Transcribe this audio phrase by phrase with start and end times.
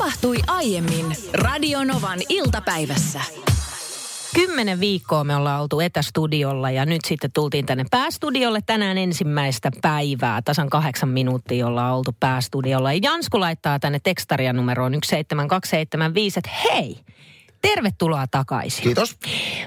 [0.00, 3.20] tapahtui aiemmin Radionovan iltapäivässä.
[4.34, 10.42] Kymmenen viikkoa me ollaan oltu etästudiolla ja nyt sitten tultiin tänne päästudiolle tänään ensimmäistä päivää.
[10.42, 12.92] Tasan kahdeksan minuuttia ollaan oltu päästudiolla.
[12.92, 16.96] Ja Jansku laittaa tänne tekstarian numeroon 17275, että hei,
[17.62, 18.82] Tervetuloa takaisin.
[18.82, 19.16] Kiitos.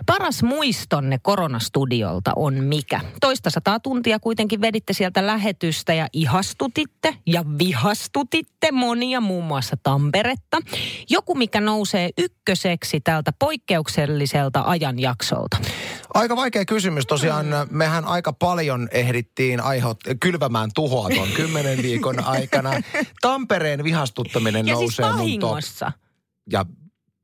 [0.06, 3.02] Paras muistonne koronastudiolta on mikä?
[3.22, 10.58] Toista sataa tuntia kuitenkin veditte sieltä lähetystä ja ihastutitte ja vihastutitte monia, muun muassa Tamperetta.
[11.10, 15.58] Joku, mikä nousee ykköseksi tältä poikkeukselliselta ajanjaksolta.
[16.14, 17.06] Aika vaikea kysymys.
[17.06, 17.78] Tosiaan mm.
[17.78, 22.72] mehän aika paljon ehdittiin aiheut, kylvämään tuhoa tuon kymmenen viikon aikana.
[23.22, 25.58] Tampereen vihastuttaminen ja nousee siis mun top.
[26.52, 26.66] Ja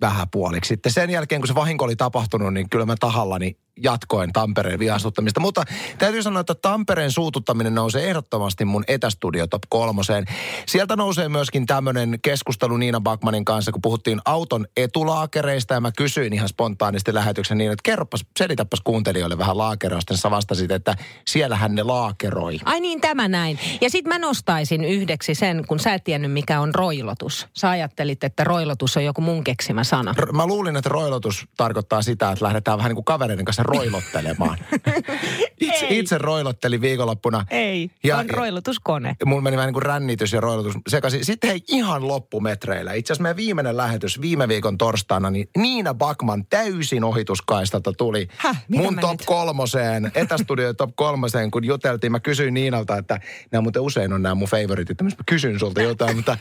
[0.02, 0.68] vähän puoliksi.
[0.68, 5.40] Sitten sen jälkeen, kun se vahinko oli tapahtunut, niin kyllä mä tahallani jatkoin Tampereen vihastuttamista.
[5.40, 5.64] Mutta
[5.98, 10.26] täytyy sanoa, että Tampereen suututtaminen nousee ehdottomasti mun etästudio top kolmoseen.
[10.66, 15.74] Sieltä nousee myöskin tämmöinen keskustelu Niina Bakmanin kanssa, kun puhuttiin auton etulaakereista.
[15.74, 20.18] Ja mä kysyin ihan spontaanisti lähetyksen niin, että kerropas, selitäpäs kuuntelijoille vähän laakeroista.
[20.18, 20.96] Sä vastasit, että
[21.28, 22.60] siellähän ne laakeroi.
[22.66, 23.60] Ai niin, tämä näin.
[23.82, 27.48] Ja sitten mä nostaisin yhdeksi sen, kun sä et tiennyt mikä on roilotus.
[27.58, 30.16] Sä ajattelit, että roilotus on joku mun keksimä sana.
[30.18, 34.58] R- mä luulin, että roilotus tarkoittaa sitä, että lähdetään vähän niin kuin kavereiden kanssa roilottelemaan.
[35.62, 36.00] itse, Ei.
[36.00, 37.46] itse roilottelin viikonloppuna.
[37.50, 39.16] Ei, Ja- on roilotuskone.
[39.26, 41.26] Mulla meni vähän niin kuin rännitys ja roilotus sekaisin.
[41.26, 42.94] Sitten hei ihan loppumetreillä.
[42.94, 48.64] Itse asiassa meidän viimeinen lähetys viime viikon torstaina, niin Niina Bakman täysin ohituskaistalta tuli Häh,
[48.68, 49.26] mun top nyt?
[49.26, 52.12] kolmoseen, etästudio top kolmoseen, kun juteltiin.
[52.12, 53.20] Mä kysyin Niinalta, että
[53.52, 55.02] nämä muuten usein on nämä mun favoritit.
[55.02, 56.38] Mä kysyn sulta jotain, mutta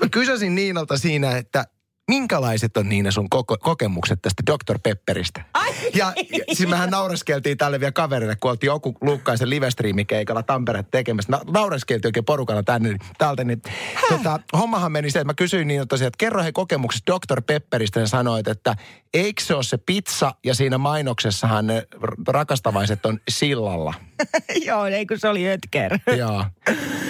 [0.00, 1.64] mä kysäsin Niinalta siinä, että
[2.08, 4.78] minkälaiset on Niina sun koko, kokemukset tästä Dr.
[4.82, 5.44] Pepperistä?
[5.54, 10.84] Ai, Ja, ja siis mehän naureskeltiin tälle vielä kaverille, kun oltiin joku Luukkaisen livestriimikeikalla Tampere
[10.90, 11.32] tekemässä.
[11.32, 13.44] Na, naureskeltiin oikein porukalla tänne, täältä.
[13.44, 13.62] Niin,
[14.08, 17.42] tota, hommahan meni se, että mä kysyin niin tosiaan, että kerro he kokemukset Dr.
[17.42, 18.76] Pepperistä ja sanoit, että
[19.14, 21.86] eikö se ole se pizza ja siinä mainoksessahan ne
[22.28, 23.94] rakastavaiset on sillalla.
[24.66, 25.98] Joo, ei kun se oli Ötker.
[26.18, 26.44] Joo,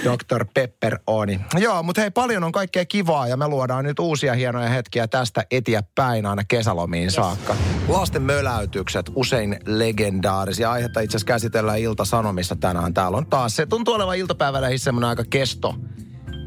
[0.03, 0.45] Dr.
[0.53, 1.39] Pepper Oni.
[1.57, 5.45] Joo, mutta hei, paljon on kaikkea kivaa ja me luodaan nyt uusia hienoja hetkiä tästä
[5.51, 7.15] eteenpäin aina kesälomiin yes.
[7.15, 7.55] saakka.
[7.87, 10.71] Lasten möläytykset, usein legendaarisia.
[10.71, 12.93] Aihetta itse asiassa käsitellään Ilta-Sanomissa tänään.
[12.93, 15.75] Täällä on taas, se tuntuu olevan iltapäivällä semmoinen aika kesto,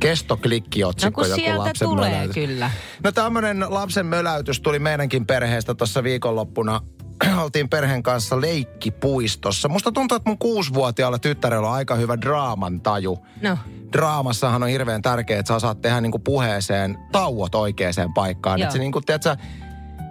[0.01, 1.21] kestoklikkiotsikko.
[1.21, 2.35] No kun joku sieltä lapsen tulee möläytys.
[2.35, 2.71] kyllä.
[3.05, 6.81] No tämmöinen lapsen möläytys tuli meidänkin perheestä tuossa viikonloppuna.
[7.43, 9.69] Oltiin perheen kanssa leikkipuistossa.
[9.69, 13.19] Musta tuntuu, että mun kuusivuotiaalla tyttärellä on aika hyvä draaman taju.
[13.43, 13.59] No,
[13.93, 18.63] Draamassahan on hirveän tärkeää, että sä osaat tehdä niinku puheeseen tauot oikeaan paikkaan.
[18.63, 19.37] Että se niinku, tiedätkö,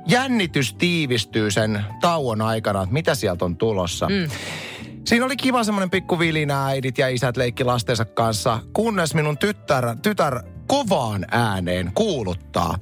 [0.07, 4.07] jännitys tiivistyy sen tauon aikana, että mitä sieltä on tulossa.
[4.09, 4.29] Mm.
[5.05, 9.95] Siinä oli kiva semmoinen pikku vilinä, äidit ja isät leikki lastensa kanssa, kunnes minun tytär,
[10.01, 12.77] tytär kovaan ääneen kuuluttaa.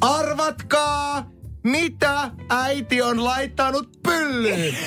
[0.00, 1.26] Arvatkaa,
[1.64, 4.74] mitä äiti on laittanut pyllyyn?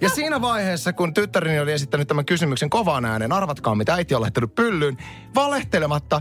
[0.00, 4.20] Ja siinä vaiheessa, kun tyttäreni oli esittänyt tämän kysymyksen kovaan ääneen, arvatkaa mitä äiti on
[4.20, 4.96] laittanut pyllyyn,
[5.34, 6.20] valehtelematta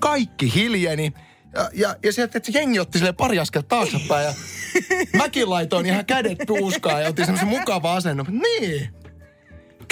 [0.00, 1.12] kaikki hiljeni.
[1.54, 4.34] Ja, ja, ja sieltä, että se jengi otti sille pari askelta taaksepäin ja
[5.22, 8.26] mäkin laitoin ihan kädet tuuskaan ja otin semmoisen mukava asennon.
[8.28, 8.90] Niin,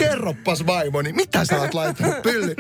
[0.09, 2.57] kerroppas vaimoni, mitä sä oot laittanut pyllyyn?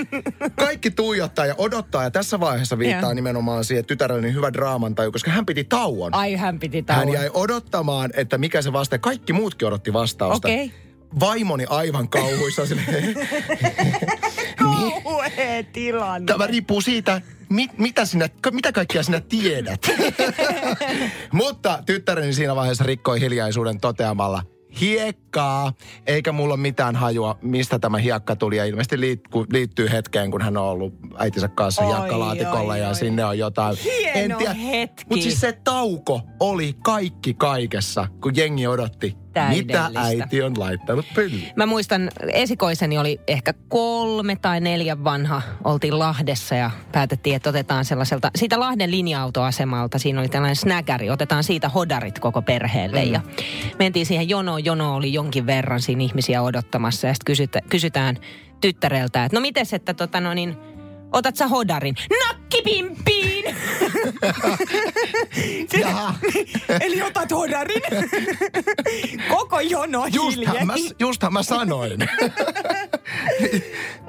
[0.57, 3.13] Kaikki tuijottaa ja odottaa ja tässä vaiheessa viittaa Joo.
[3.15, 6.15] nimenomaan siihen, että tytärellä niin hyvä draamantaju, koska hän piti tauon.
[6.15, 7.13] ai hän piti Hän tauon.
[7.13, 8.99] jäi odottamaan, että mikä se vasta.
[8.99, 10.49] Kaikki muutkin odotti vastausta.
[10.49, 10.73] Okei.
[11.21, 12.67] Vaimoni aivan kauhuissa.
[12.67, 13.15] silleen,
[14.59, 16.27] Kauhea tilanne.
[16.27, 19.81] Tämä riippuu siitä, mit, mitä, sinä, mitä kaikkia sinä tiedät.
[21.33, 24.43] Mutta tyttäreni siinä vaiheessa rikkoi hiljaisuuden toteamalla,
[24.81, 25.73] hiekkaa,
[26.07, 28.57] eikä mulla ole mitään hajua, mistä tämä hiekka tuli.
[28.57, 32.89] Ja ilmeisesti liittyy, liittyy hetkeen, kun hän on ollut äitinsä kanssa Oi, hiekkalaatikolla oi, ja
[32.89, 32.95] oi.
[32.95, 33.77] sinne on jotain.
[34.15, 34.39] Hieno
[34.71, 35.05] hetki.
[35.09, 39.17] Mutta siis se tauko oli kaikki kaikessa, kun jengi odotti,
[39.49, 40.23] mitä Täydellistä.
[40.23, 41.53] äiti on laittanut pyllyyn.
[41.57, 45.43] Mä muistan, esikoiseni oli ehkä kolme tai neljä vanha.
[45.65, 51.45] Oltiin Lahdessa ja päätettiin, että otetaan sellaiselta, siitä Lahden linja-autoasemalta, siinä oli tällainen snäkäri, otetaan
[51.45, 53.05] siitä hodarit koko perheelle.
[53.05, 53.13] Mm.
[53.13, 53.21] Ja
[53.79, 58.17] mentiin siihen jonoon, jono oli jonkin verran siinä ihmisiä odottamassa ja sitten kysytä, kysytään
[58.61, 60.57] tyttäreltä, että no mites, että tota no niin,
[61.13, 61.95] otat sä hodarin?
[62.27, 63.57] Nakkipimpiin!
[65.81, 66.15] Jaha.
[66.81, 67.83] Eli otat hodarin.
[69.29, 71.99] Koko jono Justhan mä, justhan mä sanoin.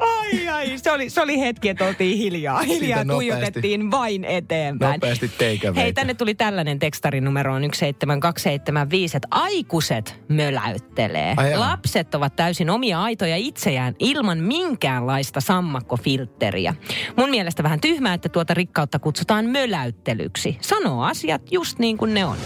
[0.61, 2.61] Ai, se oli, se oli hetki, että oltiin hiljaa.
[2.61, 4.93] Hiljaa tuijotettiin vain eteenpäin.
[4.93, 11.33] Nopeasti take Hei, tänne tuli tällainen tekstarin numero on 17275, että aikuiset möläyttelee.
[11.37, 11.57] Ai.
[11.57, 16.75] Lapset ovat täysin omia aitoja itseään ilman minkäänlaista sammakkofiltteriä.
[17.17, 20.57] Mun mielestä vähän tyhmää, että tuota rikkautta kutsutaan möläyttelyksi.
[20.61, 22.37] Sanoo asiat just niin kuin ne on.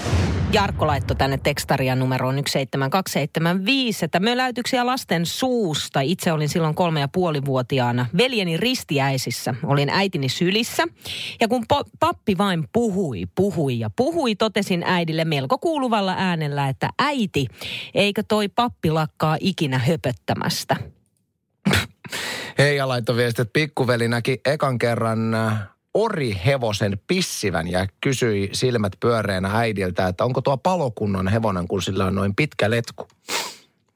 [0.56, 6.02] Jarkko laittoi tänne tekstaria numeroon 17275, että möläytyksiä lasten suusta.
[6.02, 9.56] Itse olin silloin kolme ja puoli vuotiaana veljeni ristiäisissä.
[9.64, 10.84] Olin äitini sylissä.
[11.42, 16.90] Ja kun po- pappi vain puhui, puhui ja puhui, totesin äidille melko kuuluvalla äänellä, että
[17.00, 17.48] äiti,
[17.94, 20.76] eikö toi pappi lakkaa ikinä höpöttämästä?
[22.58, 29.50] Heija laittoi viesti, että pikkuveli näki ekan kerran äh, orihevosen pissivän ja kysyi silmät pyöreänä
[29.54, 33.08] äidiltä, että onko tuo palokunnan hevonen, kun sillä on noin pitkä letku.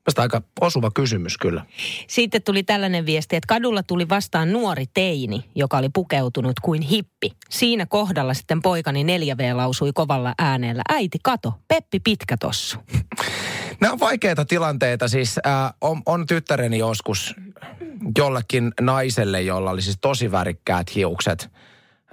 [0.03, 1.65] Tästä aika osuva kysymys kyllä.
[2.07, 7.31] Sitten tuli tällainen viesti, että kadulla tuli vastaan nuori teini, joka oli pukeutunut kuin hippi.
[7.49, 12.77] Siinä kohdalla sitten poikani 4V lausui kovalla äänellä, äiti kato, Peppi pitkä tossu.
[13.81, 15.07] Nämä on vaikeita tilanteita.
[15.07, 17.35] Siis äh, on, on tyttäreni joskus
[18.17, 21.49] jollekin naiselle, jolla oli siis tosi värikkäät hiukset,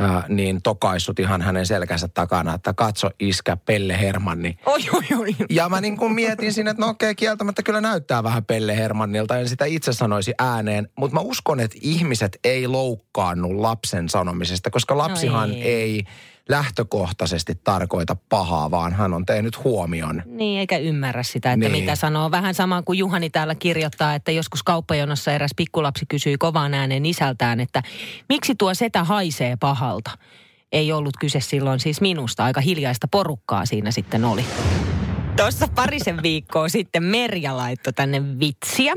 [0.00, 4.58] äh, niin tokaissut ihan hänen selkänsä takana, että katso iskä Pelle Hermanni.
[4.66, 5.37] Oi, oi, oi.
[5.50, 9.38] Ja mä niin kuin mietin siinä, että no okei, kieltämättä kyllä näyttää vähän Pelle Hermannilta,
[9.38, 10.88] en sitä itse sanoisi ääneen.
[10.98, 15.62] Mutta mä uskon, että ihmiset ei loukkaannu lapsen sanomisesta, koska lapsihan No ei.
[15.62, 16.04] ei.
[16.48, 20.22] Lähtökohtaisesti tarkoita pahaa, vaan hän on tehnyt huomion.
[20.26, 21.72] Niin, eikä ymmärrä sitä, että Niin.
[21.72, 21.84] niin.
[21.84, 22.31] mitä sanoo.
[22.31, 27.60] Vähän sama kuin Juhani täällä kirjoittaa, että joskus kauppajonossa eräs pikkulapsi kysyi kovaan ääneen isältään,
[27.60, 27.82] että
[28.28, 30.10] miksi tuo setä haisee pahalta?
[30.72, 34.44] Ei ollut kyse silloin siis minusta, aika hiljaista porukkaa siinä sitten oli.
[35.36, 38.94] Tuossa parisen viikkoa sitten Merja laittoi tänne vitsiä,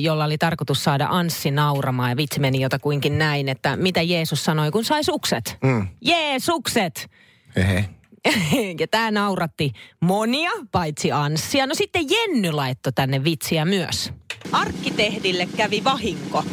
[0.00, 2.10] jolla oli tarkoitus saada Anssi nauramaan.
[2.10, 5.58] Ja vitsi meni jotakuinkin näin, että mitä Jeesus sanoi, kun sai sukset.
[5.62, 5.88] Mm.
[6.00, 7.10] Jeesukset!
[7.56, 7.84] Ehe.
[8.80, 11.66] ja tämä nauratti monia, paitsi Anssia.
[11.66, 14.12] No sitten Jenny laittoi tänne vitsiä myös.
[14.52, 16.44] Arkkitehdille kävi vahinko.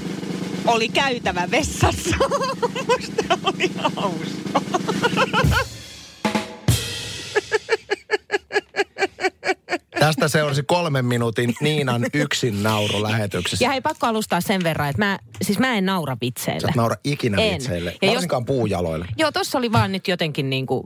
[0.67, 2.17] Oli käytävä vessassa.
[2.87, 4.61] Musta oli hauska.
[10.09, 13.65] Tästä seurasi kolmen minuutin Niinan yksin nauru lähetyksessä.
[13.65, 16.67] Ja hei, pakko alustaa sen verran, että mä, siis mä en naura Sä vitseille.
[16.69, 17.53] et naura ikinä En.
[17.53, 19.05] vitseille, Ja jos- varsinkaan puujaloille.
[19.17, 20.83] Joo, tossa oli vaan nyt jotenkin niin kuin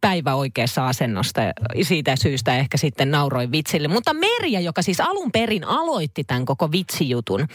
[0.00, 1.52] päivä oikeassa asennosta ja
[1.82, 3.88] siitä syystä ehkä sitten nauroin vitsille.
[3.88, 7.46] Mutta Merja, joka siis alun perin aloitti tämän koko vitsijutun,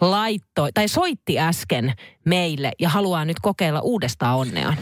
[0.00, 1.92] laittoi tai soitti äsken
[2.24, 4.76] meille ja haluaa nyt kokeilla uudestaan onneaan.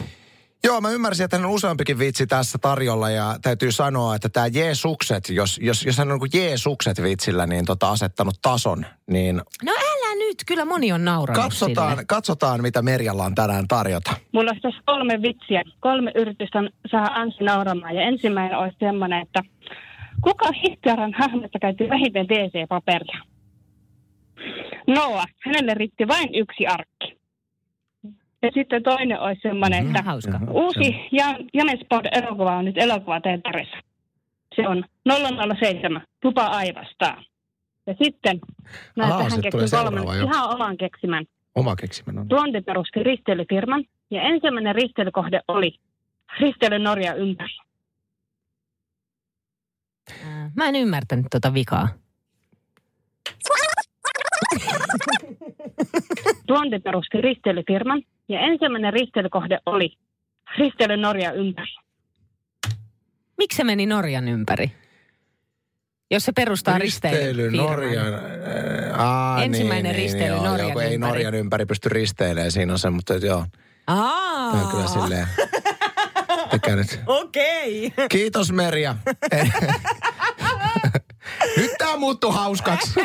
[0.65, 4.47] Joo, mä ymmärsin, että hän on useampikin vitsi tässä tarjolla ja täytyy sanoa, että tämä
[4.47, 9.71] Jeesukset, jos, jos, jos hän on niin Jeesukset vitsillä niin tota asettanut tason, niin No
[9.71, 12.05] älä nyt, kyllä moni on nauranut katsotaan, sille.
[12.05, 14.11] katsotaan mitä Merjalla on tänään tarjota.
[14.31, 15.63] Mulla olisi tässä kolme vitsiä.
[15.79, 16.59] Kolme yritystä
[16.91, 17.95] saa Anssi nauramaan.
[17.95, 19.41] Ja ensimmäinen olisi semmoinen, että
[20.21, 23.21] kuka Hitlerin hahmosta käytti vähiten DC-paperia?
[24.87, 27.14] Noa, hänelle riitti vain yksi arkki.
[28.45, 29.95] Ja sitten toinen olisi semmoinen, Mhm.
[29.95, 30.39] että Hauska.
[30.51, 33.77] Uusi ja, James Bond-elokuva on nyt elokuvateatterissa.
[34.55, 34.83] Se on
[35.59, 37.23] 007, tupa aivastaa.
[37.87, 38.39] Ja sitten
[38.95, 41.25] mä Ahaa, tähän keksin kolmen ihan oman keksimän.
[41.55, 42.27] Oma keksimän on.
[42.27, 45.75] Tuonti perusti risteilyfirman ja ensimmäinen risteilykohde oli
[46.39, 47.49] risteily Norja ympäri.
[50.55, 51.87] Mä en ymmärtänyt tota vikaa.
[56.47, 59.97] Tuonti perusti risteilyfirman ja ensimmäinen risteilykohde oli
[60.57, 61.71] risteily Norja ympäri.
[63.37, 64.71] Miksi se meni Norjan ympäri?
[66.11, 68.13] Jos se perustaa risteily, Norjan.
[68.13, 71.11] äh, Aa, Ensimmäinen niin, risteily niin, joo, Norjan joo, ei ympäri.
[71.11, 73.45] Norjan ympäri pysty risteilemään, siinä on se, mutta joo,
[73.87, 75.27] Aa, tämä on kyllä silleen.
[77.07, 77.87] Okei.
[77.87, 78.07] Okay.
[78.09, 78.95] Kiitos Merja.
[81.57, 82.99] Nyt tää muuttuu hauskaksi.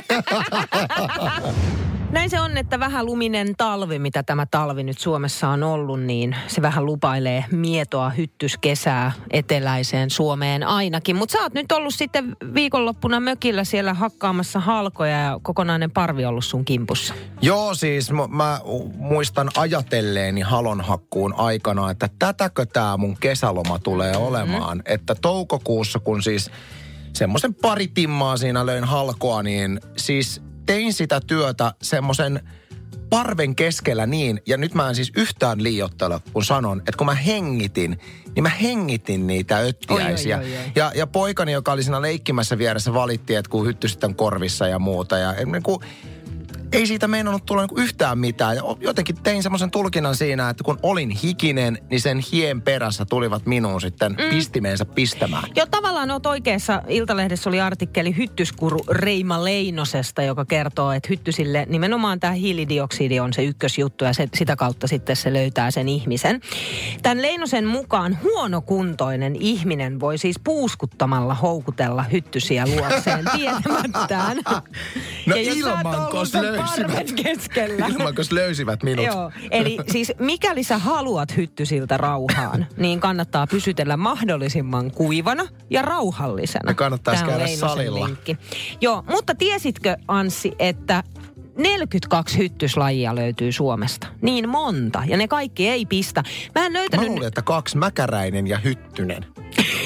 [2.13, 6.37] Näin se on, että vähän luminen talvi, mitä tämä talvi nyt Suomessa on ollut, niin
[6.47, 11.17] se vähän lupailee mietoa hyttyskesää eteläiseen Suomeen ainakin.
[11.17, 16.45] Mutta sä oot nyt ollut sitten viikonloppuna mökillä siellä hakkaamassa halkoja ja kokonainen parvi ollut
[16.45, 17.15] sun kimpussa.
[17.43, 18.61] Joo, siis mä, mä
[18.97, 24.83] muistan ajatelleeni halonhakkuun aikana, että tätäkö tämä mun kesäloma tulee olemaan.
[24.85, 26.51] Että toukokuussa, kun siis
[27.13, 32.41] semmoisen pari timmaa siinä löin halkoa, niin siis tein sitä työtä semmoisen
[33.11, 37.15] parven keskellä niin, ja nyt mä en siis yhtään liiottele, kun sanon, että kun mä
[37.15, 38.01] hengitin,
[38.35, 40.39] niin mä hengitin niitä öttiäisiä.
[40.39, 40.73] Oi, oi, oi, oi.
[40.75, 44.79] Ja, ja poikani, joka oli siinä leikkimässä vieressä, valitti, että kun hytty sitten korvissa ja
[44.79, 45.19] muuta.
[45.19, 45.81] Ja niin kuin,
[46.73, 48.57] ei siitä meinannut tulla niinku yhtään mitään.
[48.57, 53.47] Ja jotenkin tein semmoisen tulkinnan siinä, että kun olin hikinen, niin sen hien perässä tulivat
[53.47, 54.31] minuun sitten mm.
[54.31, 55.45] pistimeensä pistämään.
[55.57, 56.83] Joo, tavallaan oot oikeassa.
[56.89, 63.45] Iltalehdessä oli artikkeli hyttyskuru Reima Leinosesta, joka kertoo, että hyttysille nimenomaan tämä hiilidioksidi on se
[63.45, 66.41] ykkösjuttu ja se, sitä kautta sitten se löytää sen ihmisen.
[67.03, 74.37] Tämän Leinosen mukaan huonokuntoinen ihminen voi siis puuskuttamalla houkutella hyttysiä luokseen tietämättään.
[75.27, 76.07] No Ja ilman,
[76.61, 77.13] löysivät.
[77.23, 77.87] keskellä.
[77.87, 79.07] Ilman, kos löysivät minut.
[79.07, 86.71] Joo, eli siis mikäli sä haluat hyttysiltä rauhaan, niin kannattaa pysytellä mahdollisimman kuivana ja rauhallisena.
[86.71, 88.07] Ja kannattaisi on käydä salilla.
[88.07, 88.37] Vinkki.
[88.81, 91.03] Joo, mutta tiesitkö Anssi, että
[91.57, 94.07] 42 hyttyslajia löytyy Suomesta.
[94.23, 95.03] Niin monta.
[95.07, 96.23] Ja ne kaikki ei pistä.
[96.55, 97.09] Mä en Mä löytänyt...
[97.09, 99.27] luulin, että kaksi mäkäräinen ja hyttynen.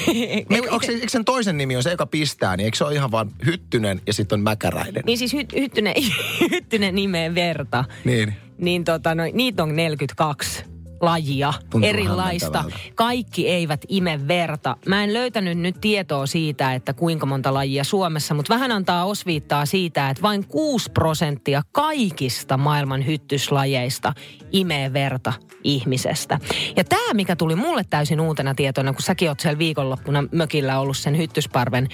[0.07, 2.83] Ei, Eikö, onko se, eikö sen toisen nimi on se, joka pistää, niin eikö se
[2.83, 5.03] ole ihan vaan hyttynen ja sitten on mäkäräinen?
[5.05, 5.93] Niin siis hy, hyttynen,
[6.51, 7.85] hyttynen nimeen verta.
[8.05, 8.33] Niin.
[8.57, 10.63] niin tota, no, niitä on 42
[11.01, 12.63] lajia Tuntuu erilaista.
[12.95, 14.77] Kaikki eivät ime verta.
[14.87, 19.65] Mä en löytänyt nyt tietoa siitä, että kuinka monta lajia Suomessa, mutta vähän antaa osviittaa
[19.65, 24.13] siitä, että vain 6 prosenttia kaikista maailman hyttyslajeista
[24.51, 25.33] imee verta
[25.63, 26.39] ihmisestä.
[26.75, 30.97] Ja tämä, mikä tuli mulle täysin uutena tietona, kun säkin oot siellä viikonloppuna mökillä ollut
[30.97, 31.87] sen hyttysparven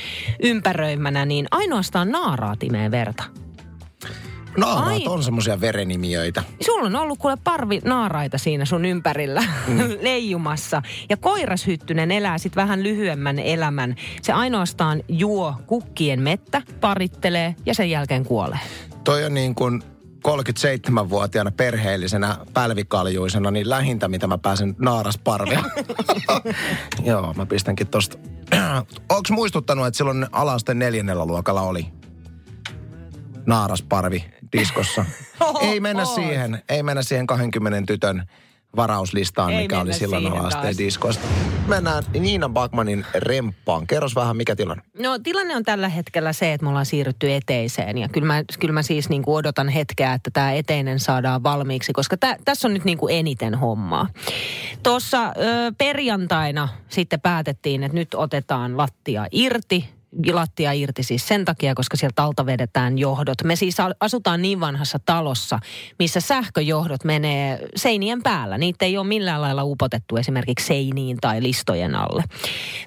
[0.43, 3.23] ympäröimänä, niin ainoastaan naaraat imee verta.
[4.57, 5.07] Naaraat Ai.
[5.07, 6.43] on semmoisia verenimijöitä.
[6.65, 9.79] Sulla on ollut kuule parvi naaraita siinä sun ympärillä mm.
[10.01, 10.81] leijumassa.
[11.09, 13.95] Ja koirashyttynen elää sitten vähän lyhyemmän elämän.
[14.21, 18.59] Se ainoastaan juo kukkien mettä, parittelee ja sen jälkeen kuolee.
[19.03, 19.83] Toi on niin kuin
[20.27, 25.63] 37-vuotiaana perheellisenä pälvikaljuisena, niin lähintä, mitä mä pääsen naarasparvia.
[27.03, 28.17] Joo, mä pistänkin tosta.
[29.09, 31.87] Onks muistuttanut, että silloin alasteen neljännellä luokalla oli
[33.45, 34.25] naarasparvi
[34.57, 35.05] diskossa?
[35.61, 36.15] ei mennä oot.
[36.15, 38.25] siihen, ei mennä siihen 20 tytön
[38.75, 41.27] varauslistaan, Ei mikä oli silloin alasteen diskosta.
[41.67, 43.87] Mennään Niina Bakmanin remppaan.
[43.87, 44.83] Kerros vähän, mikä tilanne?
[44.99, 47.97] No tilanne on tällä hetkellä se, että me ollaan siirrytty eteiseen.
[47.97, 51.93] Ja kyllä mä, kyllä mä siis niin kuin odotan hetkeä, että tämä eteinen saadaan valmiiksi,
[51.93, 54.07] koska tä, tässä on nyt niin kuin eniten hommaa.
[54.83, 55.31] Tuossa ö,
[55.77, 60.00] perjantaina sitten päätettiin, että nyt otetaan lattia irti.
[60.31, 63.43] Lattia irti siis sen takia, koska sieltä alta vedetään johdot.
[63.43, 65.59] Me siis asutaan niin vanhassa talossa,
[65.99, 68.57] missä sähköjohdot menee seinien päällä.
[68.57, 72.23] Niitä ei ole millään lailla upotettu esimerkiksi seiniin tai listojen alle.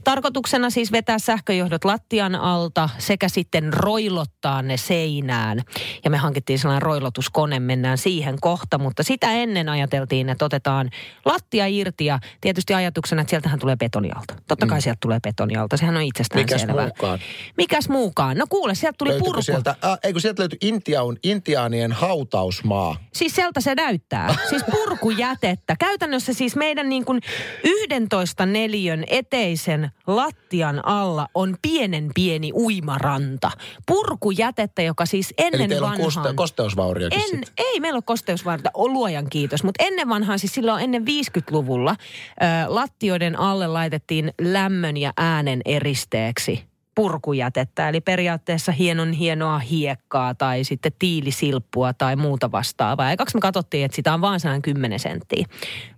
[0.04, 5.62] Tarkoituksena siis vetää sähköjohdot lattian alta sekä sitten roilottaa ne seinään.
[6.04, 10.90] Ja me hankittiin sellainen roilotuskone, mennään siihen kohta, mutta sitä ennen ajateltiin, että otetaan
[11.25, 14.35] lattia irti ja tietysti ajatuksena, että sieltähän tulee betonialta.
[14.49, 16.90] Totta kai sieltä tulee betonialta, sehän on itsestään Mikäs selvää.
[17.18, 17.54] Muukaan?
[17.56, 18.37] Mikäs muukaan?
[18.38, 19.42] No kuule, sieltä tuli Löytyykö purku.
[19.42, 22.97] sieltä, äh, eikö sieltä löyty Intiaun, Intiaanien hautausmaa?
[23.12, 24.35] Siis sieltä se näyttää.
[24.50, 25.76] Siis purkujätettä.
[25.78, 27.21] Käytännössä siis meidän niin kuin
[27.64, 33.50] 11 neliön eteisen lattian alla on pienen pieni uimaranta.
[33.87, 36.14] Purkujätettä, joka siis ennen Eli teillä on vanhaan...
[36.14, 37.52] koste, kosteusvauriokin En, sit.
[37.59, 42.44] ei meillä ole kosteusvaurioita, on luojan kiitos, mutta ennen vanhaan, siis silloin ennen 50-luvulla, ö,
[42.66, 47.88] lattioiden alle laitettiin lämmön ja äänen eristeeksi purkujätettä.
[47.88, 53.10] Eli periaatteessa hienon hienoa hiekkaa tai sitten tiilisilppua tai muuta vastaavaa.
[53.10, 55.46] Ja kaksi me katsottiin, että sitä on vaan sellainen 10 senttiä.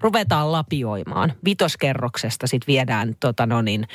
[0.00, 1.32] Ruvetaan lapioimaan.
[1.44, 3.86] Vitoskerroksesta sitten viedään tota no niin,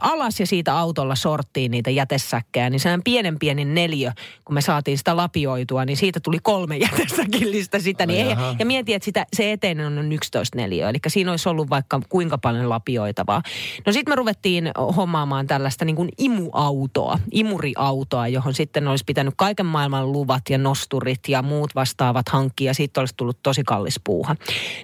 [0.00, 2.70] alas ja siitä autolla sorttiin niitä jätesäkkejä.
[2.70, 4.12] Niin sellainen pienen pieni neljö,
[4.44, 8.06] kun me saatiin sitä lapioitua, niin siitä tuli kolme jätesäkillistä sitä.
[8.06, 10.88] Niin ei, ja mietin, että sitä, se eteinen on noin 11 neliö.
[10.88, 13.42] Eli siinä olisi ollut vaikka kuinka paljon lapioitavaa.
[13.86, 19.66] No sitten me ruvettiin hommaamaan tällaista niin kuin imuautoa, imuriautoa, johon sitten olisi pitänyt kaiken
[19.66, 22.74] maailman luvat ja nosturit ja muut vastaavat hankkia.
[22.74, 24.36] Siitä olisi tullut tosi kallis puuha.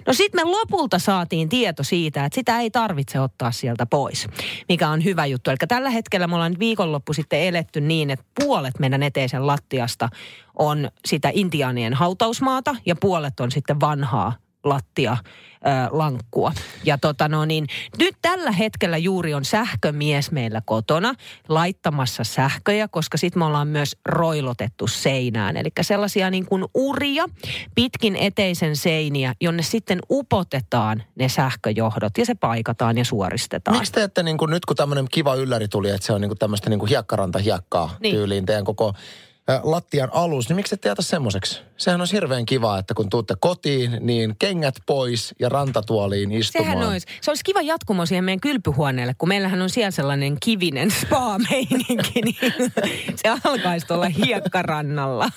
[0.07, 4.27] No sitten me lopulta saatiin tieto siitä, että sitä ei tarvitse ottaa sieltä pois,
[4.69, 5.49] mikä on hyvä juttu.
[5.49, 10.09] Eli tällä hetkellä me ollaan viikonloppu sitten eletty niin, että puolet meidän eteisen lattiasta
[10.59, 14.33] on sitä intiaanien hautausmaata ja puolet on sitten vanhaa
[14.65, 15.17] lattia
[15.91, 16.51] lankkua.
[16.83, 17.67] Ja tota no niin,
[17.99, 21.13] nyt tällä hetkellä juuri on sähkömies meillä kotona
[21.49, 25.57] laittamassa sähköjä, koska sitten me ollaan myös roilotettu seinään.
[25.57, 27.25] Eli sellaisia niin kuin uria
[27.75, 33.77] pitkin eteisen seiniä, jonne sitten upotetaan ne sähköjohdot ja se paikataan ja suoristetaan.
[33.77, 36.29] Miksi te ette niin kuin, nyt kun tämmöinen kiva ylläri tuli, että se on niin
[36.29, 38.15] kuin tämmöistä niin kuin hiekkaranta hiekkaa Niin.
[38.15, 38.93] tyyliin teidän koko
[39.63, 41.61] lattian alus, niin miksi ette jätä semmoiseksi?
[41.77, 46.71] Sehän on hirveän kiva, että kun tuutte kotiin, niin kengät pois ja rantatuoliin istumaan.
[46.71, 47.07] Sehän olisi.
[47.21, 52.53] Se olisi kiva jatkumo siihen meidän kylpyhuoneelle, kun meillähän on siellä sellainen kivinen spa-meininki, niin
[53.15, 55.29] se alkaisi tuolla hiekkarannalla.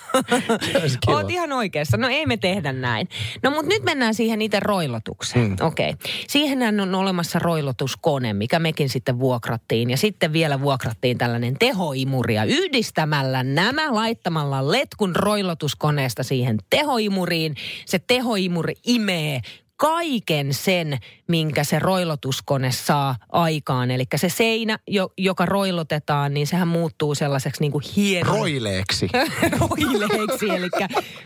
[1.07, 1.97] Oot ihan oikeassa.
[1.97, 3.09] No ei me tehdä näin.
[3.43, 5.45] No mutta nyt mennään siihen itse roilotukseen.
[5.45, 5.67] Hmm.
[5.67, 5.89] Okei.
[5.89, 6.11] Okay.
[6.27, 9.89] Siihenhän on olemassa roilotuskone, mikä mekin sitten vuokrattiin.
[9.89, 12.35] Ja sitten vielä vuokrattiin tällainen tehoimuri.
[12.35, 17.55] Ja yhdistämällä nämä laittamalla letkun roilotuskoneesta siihen tehoimuriin,
[17.85, 19.41] se tehoimuri imee
[19.79, 23.91] kaiken sen, minkä se roilotuskone saa aikaan.
[23.91, 28.35] Eli se seinä, jo, joka roilotetaan, niin sehän muuttuu sellaiseksi niin kuin hienon...
[28.35, 29.07] Roileeksi.
[29.59, 30.69] roileeksi, eli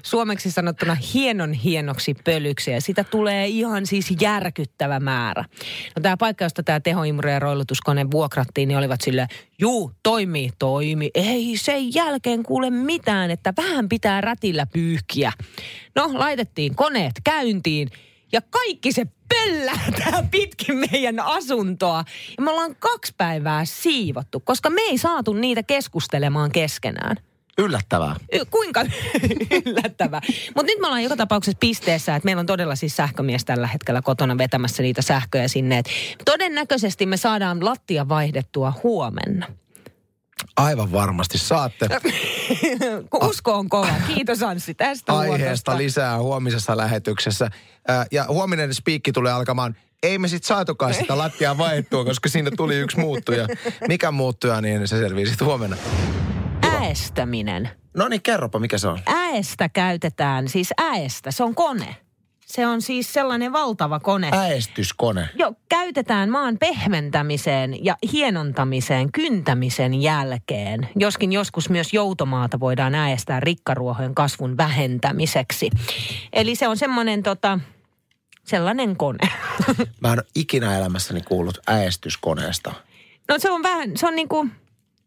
[0.03, 2.71] suomeksi sanottuna hienon hienoksi pölyksi.
[2.71, 5.45] Ja sitä tulee ihan siis järkyttävä määrä.
[5.95, 9.27] No tämä paikka, josta tämä tehoimuri ja roilutuskone vuokrattiin, niin olivat sille,
[9.59, 11.11] juu, toimii, toimi.
[11.13, 15.31] Ei sen jälkeen kuule mitään, että vähän pitää rätillä pyyhkiä.
[15.95, 17.89] No, laitettiin koneet käyntiin
[18.33, 22.03] ja kaikki se pöllähtää pitkin meidän asuntoa.
[22.37, 27.17] Ja me ollaan kaksi päivää siivottu, koska me ei saatu niitä keskustelemaan keskenään.
[27.57, 28.15] Yllättävää.
[28.51, 28.85] Kuinka
[29.65, 30.21] yllättävää.
[30.55, 34.01] Mutta nyt me ollaan joka tapauksessa pisteessä, että meillä on todella siis sähkömies tällä hetkellä
[34.01, 35.77] kotona vetämässä niitä sähköjä sinne.
[35.77, 35.89] Et
[36.25, 39.47] todennäköisesti me saadaan lattia vaihdettua huomenna.
[40.57, 41.87] Aivan varmasti saatte.
[43.09, 43.87] Kun usko on kova.
[44.07, 45.77] Kiitos Anssi tästä aiheesta huotosta.
[45.77, 47.49] lisää huomisessa lähetyksessä.
[48.11, 49.75] Ja huominen spiikki tulee alkamaan.
[50.03, 53.47] Ei me sit saatukaan sitä lattiaa vaihdettua, koska siinä tuli yksi muuttuja.
[53.87, 55.77] Mikä muuttuja, niin se selvii sitten huomenna.
[56.61, 57.69] Äästäminen.
[57.97, 58.99] No niin, kerropa, mikä se on.
[59.05, 61.95] Äestä käytetään, siis äestä, se on kone.
[62.55, 64.29] Se on siis sellainen valtava kone.
[64.31, 65.29] Äestyskone.
[65.35, 70.89] Jo, käytetään maan pehmentämiseen ja hienontamiseen kyntämisen jälkeen.
[70.95, 75.69] Joskin joskus myös joutomaata voidaan äestää rikkaruohojen kasvun vähentämiseksi.
[76.33, 77.59] Eli se on semmoinen tota,
[78.43, 79.29] sellainen kone.
[80.01, 82.73] Mä en ole ikinä elämässäni kuullut äestyskoneesta.
[83.27, 84.51] No se on vähän, se on niin kuin,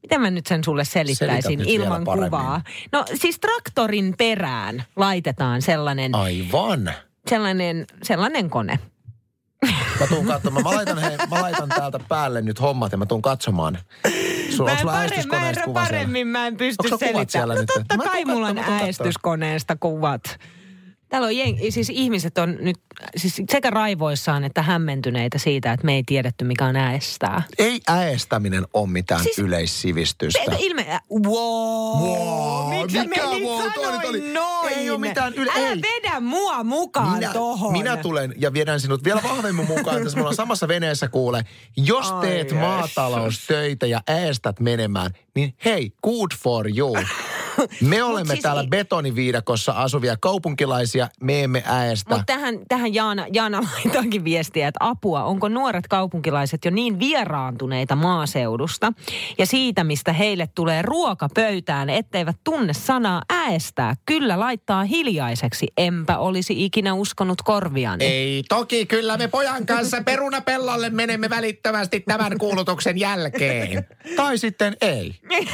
[0.02, 2.62] miten mä nyt sen sulle selittäisin ilman kuvaa.
[2.92, 6.94] No siis traktorin perään laitetaan sellainen, Aivan.
[7.30, 8.78] Sellainen, sellainen kone.
[10.00, 10.64] Mä tuun katsomaan.
[10.64, 13.78] Mä laitan, hei, mä laitan täältä päälle nyt hommat ja mä tuun katsomaan.
[14.56, 17.86] Sulla, mä en paremmin mä en pysty Onko sulla kuvat siellä selittämään.
[17.90, 20.38] No totta Mä kai mulla on mä äestyskoneesta kuvat.
[21.08, 22.76] Täällä on jeng, siis ihmiset on nyt
[23.16, 27.42] siis sekä raivoissaan että hämmentyneitä siitä, että me ei tiedetty mikä on äestää.
[27.58, 30.40] Ei äestäminen ole mitään Siis- yleissivistystä.
[30.50, 34.72] Te, ilme, ä, wow, Wow, mikä, mikä meni wow, toi nyt oli- noin.
[34.72, 35.80] ei oo mitään yle- Älä ei.
[35.82, 37.72] vedä mua mukaan minä, tohon.
[37.72, 40.02] minä tulen ja viedän sinut vielä vahvemmin mukaan.
[40.02, 41.44] Tässä me ollaan samassa veneessä kuule.
[41.76, 42.58] Jos Ai teet jessus.
[42.58, 46.96] maataloustöitä ja äästät menemään, niin hei, good for you.
[47.80, 52.10] Me olemme siis täällä i- betoniviidakossa asuvia kaupunkilaisia, me emme äästä.
[52.10, 57.96] Mutta tähän, tähän Jaana, Jaana laitaakin viestiä, että apua, onko nuoret kaupunkilaiset jo niin vieraantuneita
[57.96, 58.92] maaseudusta
[59.38, 63.94] ja siitä, mistä heille tulee ruoka pöytään, etteivät tunne sanaa äästää.
[64.06, 68.04] Kyllä laittaa hiljaiseksi, enpä olisi ikinä uskonut korviani.
[68.04, 73.86] Ei, toki kyllä me pojan kanssa perunapellolle menemme välittömästi tämän kuulutuksen jälkeen.
[74.16, 75.14] Tai sitten ei.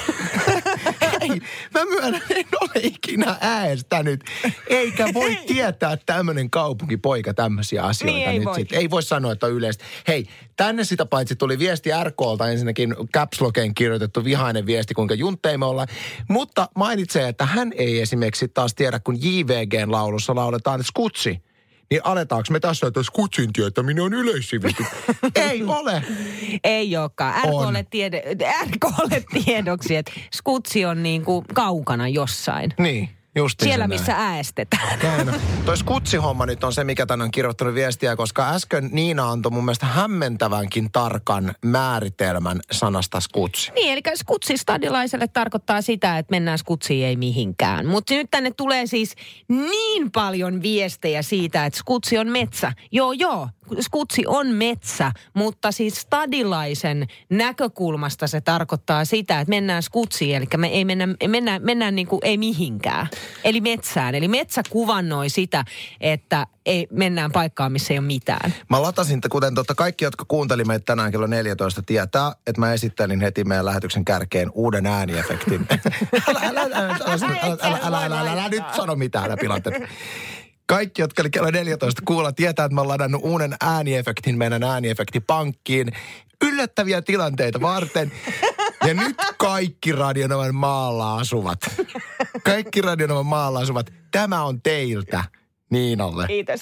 [1.22, 1.40] ei,
[1.74, 4.24] mä myönnän, en ole ikinä äästänyt.
[4.66, 8.54] Eikä voi tietää tämmöinen kaupunkipoika tämmöisiä asioita Niin, ei nyt voi.
[8.54, 8.72] sit.
[8.72, 9.84] Ei voi sanoa, että on yleistä.
[10.08, 15.58] Hei, tänne sitä paitsi tuli viesti RKlta ensinnäkin Caps Lockeen kirjoitettu vihainen viesti, kuinka juntteja
[15.58, 15.88] me ollaan.
[16.28, 21.42] Mutta mainitsee, että hän ei esimerkiksi taas tiedä, kun JVGn laulussa lauletaan skutsi.
[21.92, 24.86] Niin aletaanko me tässä, että skutsin tietäminen on yleissivistys?
[25.50, 26.02] ei ole.
[26.64, 27.34] Ei olekaan.
[27.44, 28.22] RKlle, tiede,
[28.64, 32.74] RKlle tiedoksi, että skutsi on niin kuin kaukana jossain.
[32.78, 34.98] Niin, just Siellä, missä äästetään.
[34.98, 35.40] Näin on.
[35.66, 39.64] Toi skutsihomma nyt on se, mikä tänne on kirjoittanut viestiä, koska äsken Niina antoi mun
[39.64, 43.72] mielestä hämmentävänkin tarkan määritelmän sanasta skutsi.
[43.74, 47.86] Niin, eli skutsi stadilaiselle tarkoittaa sitä, että mennään skutsiin ei mihinkään.
[47.86, 49.14] Mutta nyt tänne tulee siis
[49.48, 52.72] niin paljon viestejä siitä, että skutsi on metsä.
[52.92, 53.48] Joo, joo,
[53.80, 60.68] skutsi on metsä, mutta siis stadilaisen näkökulmasta se tarkoittaa sitä, että mennään skutsiin, eli me
[60.68, 63.08] ei mennä, mennään, mennään niin kuin ei mihinkään.
[63.44, 64.14] Eli metsään.
[64.14, 65.64] Eli metsä kuvannoi sitä,
[66.00, 68.54] että ei, mennään paikkaan, missä ei ole mitään.
[68.70, 72.72] Mä latasin, että kuten totta kaikki, jotka kuunteli meitä tänään kello 14, tietää, että mä
[72.72, 75.66] esittelin heti meidän lähetyksen kärkeen uuden ääniefektin.
[76.28, 79.36] älä, älä, älä, älä, älä, älä, älä, älä, älä, älä, älä nyt sano mitään, älä
[79.36, 79.88] pilatte.
[80.66, 85.92] Kaikki, jotka oli kello 14 kuulla, tietää, että mä oon ladannut uuden ääniefektin meidän ääniefektipankkiin.
[86.44, 88.12] Yllättäviä tilanteita varten.
[88.86, 91.58] Ja nyt kaikki Radionovan maalla asuvat.
[92.44, 93.92] Kaikki Radionovan maalla asuvat.
[94.10, 95.24] Tämä on teiltä,
[95.70, 96.26] Niinalle.
[96.26, 96.60] Kiitos.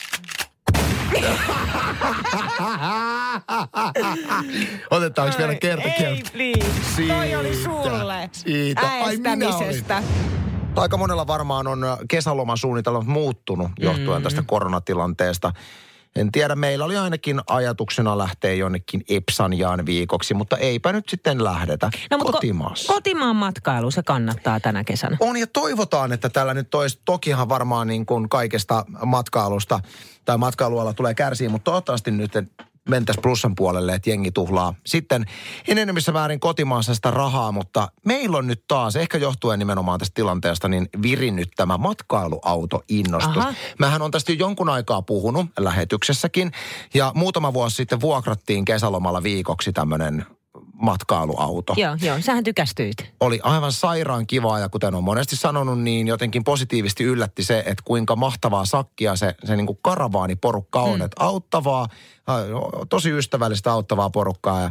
[4.91, 7.03] Otetaanko vielä kerta Ei, please.
[7.09, 8.31] Toi oli sulle.
[8.33, 8.81] Siitä.
[8.81, 9.85] Ai minä olin.
[10.77, 15.53] Aika monella varmaan on kesälomasuunnitelmat muuttunut johtuen tästä koronatilanteesta.
[16.17, 21.91] En tiedä, meillä oli ainakin ajatuksena lähteä jonnekin Epsanjaan viikoksi, mutta eipä nyt sitten lähdetä
[22.11, 22.93] No, mutta kotimaassa.
[22.93, 25.17] Ko- kotimaan matkailu, se kannattaa tänä kesänä.
[25.21, 29.81] On ja toivotaan, että tällä nyt olisi, tokihan varmaan niin kuin kaikesta matkailusta
[30.25, 32.33] tai matkailuala tulee kärsiä, mutta toivottavasti nyt
[32.89, 34.75] mentäisiin plussan puolelle, että jengi tuhlaa.
[34.87, 35.25] Sitten
[35.69, 40.69] enemmissä määrin kotimaassa sitä rahaa, mutta meillä on nyt taas, ehkä johtuen nimenomaan tästä tilanteesta,
[40.69, 43.37] niin virinnyt tämä matkailuautoinnostus.
[43.37, 43.55] Aha.
[43.79, 46.53] Mähän on tästä jo jonkun aikaa puhunut lähetyksessäkin
[46.95, 50.27] ja muutama vuosi sitten vuokrattiin kesälomalla viikoksi tämmöinen
[50.81, 52.17] matkailuauto Joo, joo.
[52.21, 52.97] Sähän tykästyit.
[53.21, 57.83] oli aivan sairaan kivaa ja kuten on monesti sanonut, niin jotenkin positiivisesti yllätti se, että
[57.85, 60.99] kuinka mahtavaa sakkia se, se niin kuin karavaaniporukka on.
[60.99, 61.05] Mm.
[61.05, 61.87] Että auttavaa,
[62.89, 64.71] tosi ystävällistä auttavaa porukkaa ja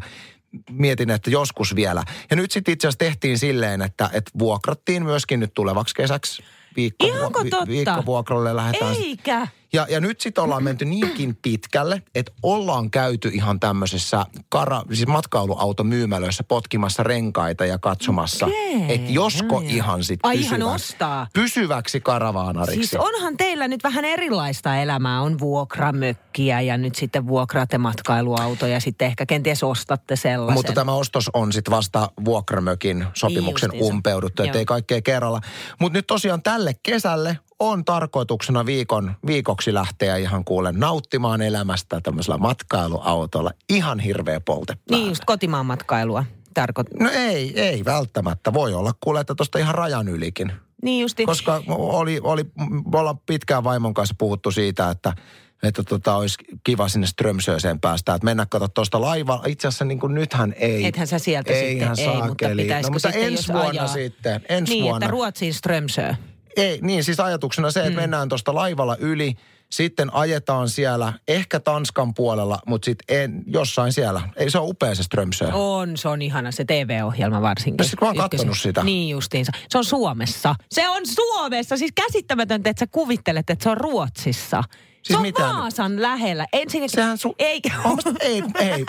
[0.69, 2.04] mietin, että joskus vielä.
[2.30, 6.43] Ja nyt sitten itse asiassa tehtiin silleen, että, että vuokrattiin myöskin nyt tulevaksi kesäksi.
[6.76, 7.67] Viikko, Ihanko totta?
[7.67, 8.95] viikkovuokralle lähdetään.
[8.95, 9.48] Eikä.
[9.73, 15.08] Ja, ja nyt sitten ollaan menty niinkin pitkälle, että ollaan käyty ihan tämmöisessä kara, siis
[15.08, 19.63] matkailuautomyymälöissä potkimassa renkaita ja katsomassa, Okei, että josko joo.
[19.67, 21.27] ihan sitten ihan pysyväksi, ostaa.
[21.34, 22.88] pysyväksi karavaanariksi.
[22.88, 25.21] Siis onhan teillä nyt vähän erilaista elämää.
[25.21, 30.53] On vuokramökkiä ja nyt sitten vuokraatte matkailuautoja ja sitten ehkä kenties ostatte sellaisen.
[30.53, 33.95] Mutta tämä ostos on sitten vasta vuokramökin sopimuksen Niin justiinsa.
[33.95, 35.41] umpeuduttu, ettei kaikkea kerralla.
[35.79, 42.38] Mutta nyt tosiaan tälle kesälle on tarkoituksena viikon, viikoksi lähteä ihan kuulen nauttimaan elämästä tämmöisellä
[42.38, 43.52] matkailuautolla.
[43.69, 47.04] Ihan hirveä polte Niin just kotimaan matkailua tarkoittaa.
[47.04, 48.54] No ei, ei välttämättä.
[48.54, 50.52] Voi olla kuule, että tuosta ihan rajan ylikin.
[50.84, 51.26] Niin justi.
[51.26, 52.43] Koska oli, oli,
[52.91, 55.13] me ollaan pitkään vaimon kanssa puhuttu siitä, että
[55.63, 58.13] että tota, olisi kiva sinne Strömsöseen päästä.
[58.13, 59.43] Että mennä katsoa tuosta laivalla.
[59.48, 60.86] Itse asiassa niin kuin nythän ei.
[60.86, 62.62] Ethän sä sieltä Eihän sitten, ei, mutta saakeli.
[62.62, 63.88] pitäisikö no, mutta sitten, ensi vuonna ajaa?
[63.88, 64.41] sitten.
[64.50, 65.06] Ensi niin, vuonna.
[65.06, 66.15] että Ruotsiin Strömsö.
[66.58, 67.96] Ei, niin siis ajatuksena se, että mm.
[67.96, 69.36] mennään tuosta laivalla yli,
[69.70, 74.22] sitten ajetaan siellä, ehkä Tanskan puolella, mutta sitten jossain siellä.
[74.36, 75.48] Ei se ole upea se Strömsö.
[75.54, 77.84] On, se on ihana se TV-ohjelma varsinkin.
[77.84, 78.84] No sit mä oon kattonut sitä.
[78.84, 79.52] Niin justiinsa.
[79.70, 80.56] Se on Suomessa.
[80.72, 81.78] Se on Suomessa.
[81.78, 84.64] Siis käsittämätöntä, että sä kuvittelet, että se on Ruotsissa.
[85.02, 85.42] se on mitä?
[85.42, 86.46] Vaasan lähellä.
[86.54, 87.72] Ensinnäkin, Sehän su- eikä
[88.20, 88.86] ei, ei.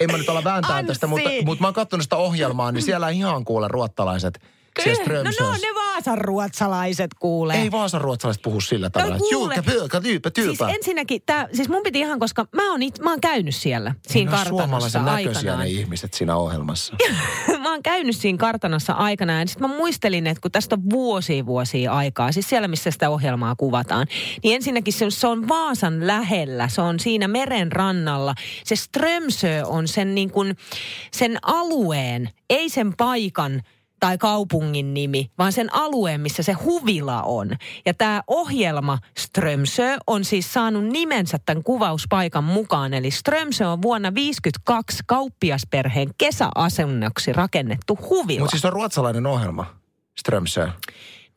[0.00, 3.08] En mä nyt olla vääntää tästä, mutta, mutta mä oon katsonut sitä ohjelmaa, niin siellä
[3.08, 4.40] ihan kuule ruottalaiset
[4.74, 4.96] Kyllä.
[4.98, 5.66] No Strömsössä.
[5.66, 7.62] ne Vaasan ruotsalaiset kuulee.
[7.62, 9.14] Ei Vaasan ruotsalaiset puhu sillä tavalla.
[9.14, 9.32] No kuule.
[9.32, 10.72] Julka, pyykä, tyypä, Siis tyypä.
[10.72, 14.30] ensinnäkin, tää, siis mun piti ihan, koska mä oon, it, mä oon käynyt siellä, siinä
[14.30, 16.96] ne on kartanossa suomalaisen näköisiä ne ihmiset siinä ohjelmassa.
[17.62, 19.40] mä oon käynyt siinä kartanossa aikanaan.
[19.40, 23.10] Ja sitten mä muistelin, että kun tästä on vuosia vuosia aikaa, siis siellä missä sitä
[23.10, 24.06] ohjelmaa kuvataan,
[24.42, 28.34] niin ensinnäkin se, se on Vaasan lähellä, se on siinä meren rannalla.
[28.64, 30.56] Se Strömsö on sen, niin kuin,
[31.12, 33.62] sen alueen, ei sen paikan
[34.00, 37.50] tai kaupungin nimi, vaan sen alueen, missä se huvila on.
[37.86, 42.94] Ja tämä ohjelma Strömsö on siis saanut nimensä tämän kuvauspaikan mukaan.
[42.94, 48.40] Eli Strömsö on vuonna 1952 kauppiasperheen kesäasunnoksi rakennettu huvila.
[48.40, 49.66] Mutta siis on ruotsalainen ohjelma,
[50.18, 50.66] Strömsö.
[50.66, 50.72] No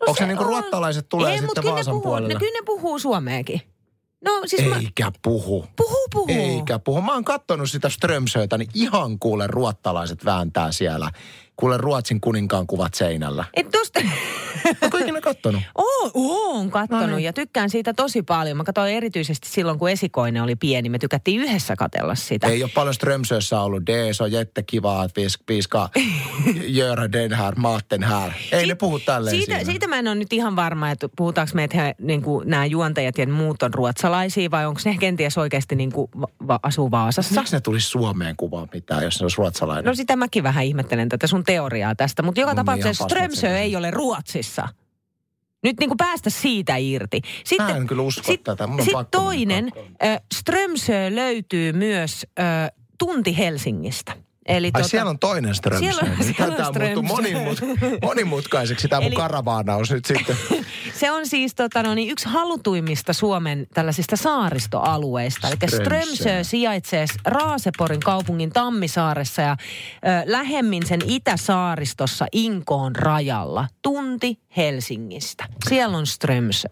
[0.08, 2.34] Onko se, niinku ruottalaiset tulee Ei, sitten kyllä Vaasan puhuu, puolelle?
[2.34, 3.62] Ne, kyllä ne puhuu suomeakin.
[4.26, 5.66] No siis mä, Eikä puhu.
[5.76, 6.28] puhuu, puhuu.
[6.30, 7.02] Eikä puhu.
[7.02, 11.12] Mä oon kattonut sitä Strömsötä, niin ihan kuule ruottalaiset vääntää siellä.
[11.62, 13.46] Kuule Ruotsin kuninkaan kuvat seinällä.
[13.54, 14.00] Et tosta...
[14.82, 15.62] Onko ikinä kattonut?
[15.76, 17.24] Oo, oon kattonut No niin.
[17.24, 18.58] ja tykkään siitä tosi paljon.
[18.58, 20.90] Mä katsoin erityisesti silloin, kun esikoinen oli pieni.
[20.90, 22.48] Me tykättiin yhdessä katella sitä.
[22.48, 23.86] Ei ole paljon Strömsössä ollut.
[23.88, 25.90] Det så jättekivaa, att vi vi ska
[26.76, 28.32] göra den här maten här.
[28.52, 29.66] Ei ne puhu tälleen siitä, siinä.
[29.66, 32.66] siitä mä en ole nyt ihan varma, että puhutaanko me, että he, niin kuin, nämä
[32.66, 36.12] juontajat ja muut on ruotsalaisia vai onko ne kenties oikeasti niin kuin,
[36.48, 37.42] va, asuu Vaasassa?
[37.42, 39.86] Miksi ne tulisi Suomeen kuvaa mitään, jos ne olisi ruotsalainen?
[39.86, 43.32] No sitä mäkin vähän ihmettelen tätä sun teoriaa tästä, mutta joka Mun tapauksessa ihan pasmat
[43.32, 44.68] Strömsö ei ole Ruotsissa.
[45.64, 47.22] Nyt niin kuin päästä siitä irti.
[47.58, 48.68] Mä en kyllä usko tätä.
[48.68, 49.72] Mun on sit toinen,
[50.34, 54.14] Strömsö löytyy myös äh, tunti Helsingistä.
[54.46, 55.80] Eli Ai siellä on toinen Strömsö.
[55.80, 57.02] Siellä on- on Tämä muuttuu Strömsö.
[57.02, 57.60] monimut,
[58.02, 60.38] monimutkaiseksi tämä mun karavaanaus nyt sitten.
[61.00, 65.48] Se on siis tota, no niin, yksi halutuimmista Suomen tällaisista saaristoalueista.
[65.48, 65.58] Eli.
[65.72, 73.68] Strömsö sijaitsee Raaseporin kaupungin Tammisaaressa ja ö, lähemmin sen itäsaaristossa Inkoon rajalla.
[73.82, 75.46] Tunti Helsingistä.
[75.70, 76.68] Siellä on Strömsö.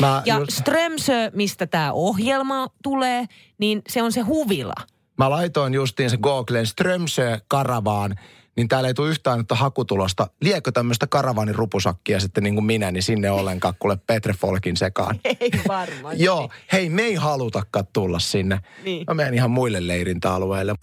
[0.00, 3.24] Mä ja just- Strömsö, mistä tämä ohjelma tulee,
[3.58, 4.72] niin se on se huvila.
[5.18, 8.14] Mä laitoin justiin se Googleen Strömsö karavaan,
[8.56, 10.26] niin täällä ei tule yhtään nyt hakutulosta.
[10.40, 15.20] Liekö tämmöistä karavaanin rupusakkia sitten niin kuin minä, niin sinne ollenkaan kuule Petre Folkin sekaan.
[15.40, 16.20] Ei varmaan.
[16.20, 18.60] Joo, hei me ei halutakaan tulla sinne.
[18.84, 19.04] Niin.
[19.08, 20.74] Mä menen ihan muille leirintäalueille.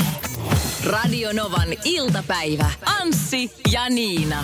[0.86, 2.72] Radio Novan iltapäivä.
[3.02, 4.44] Anssi ja Niina.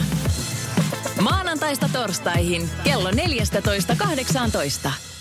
[1.21, 5.14] Maanantaista torstaihin kello 14.18.